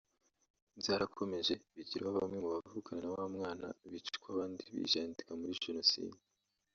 Byarakomeje 0.79 1.53
bigera 1.75 2.05
aho 2.07 2.13
bamwe 2.19 2.37
mu 2.43 2.49
bavukana 2.55 3.01
na 3.03 3.09
wa 3.15 3.25
mwana 3.35 3.67
bicwa 3.91 4.27
abandi 4.33 4.63
bijandika 4.75 5.29
muri 5.39 5.59
Jenoside 5.65 6.17